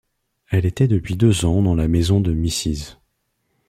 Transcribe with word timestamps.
Elle 0.49 0.65
était 0.65 0.87
depuis 0.87 1.15
deux 1.15 1.45
ans 1.45 1.61
dans 1.61 1.75
la 1.75 1.87
maison 1.87 2.19
de 2.21 2.33
Mrs. 2.33 2.97